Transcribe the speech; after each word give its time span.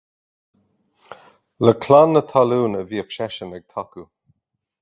Le 1.67 1.71
Clann 1.83 2.09
na 2.15 2.23
Talún 2.31 2.73
a 2.81 2.81
bhíodh 2.89 3.13
seisean 3.19 3.55
ag 3.57 3.65
tacú. 3.73 4.09